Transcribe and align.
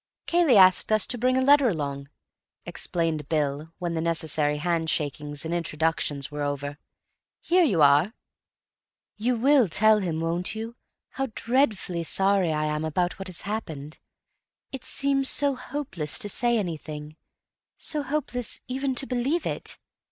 "Cayley 0.25 0.57
asked 0.57 0.91
us 0.91 1.05
to 1.05 1.17
bring 1.19 1.37
a 1.37 1.43
letter 1.43 1.69
along," 1.69 2.09
explained 2.65 3.29
Bill, 3.29 3.71
when 3.77 3.93
the 3.93 4.01
necessary 4.01 4.57
handshakings 4.57 5.45
and 5.45 5.53
introductions 5.53 6.31
were 6.31 6.41
over. 6.41 6.79
"Here 7.39 7.63
you 7.63 7.83
are." 7.83 8.15
"You 9.17 9.35
will 9.35 9.67
tell 9.67 9.99
him, 9.99 10.19
won't 10.19 10.55
you, 10.55 10.75
how 11.09 11.27
dreadfully 11.35 12.03
sorry 12.03 12.51
I 12.51 12.65
am 12.65 12.83
about—about 12.83 13.19
what 13.19 13.27
has 13.27 13.41
happened? 13.41 13.99
It 14.71 14.83
seems 14.83 15.29
so 15.29 15.53
hopeless 15.53 16.17
to 16.17 16.29
say 16.29 16.57
anything; 16.57 17.15
so 17.77 18.01
hopeless 18.01 18.59
even 18.67 18.95
to 18.95 19.05
believe 19.05 19.45
it. 19.45 19.77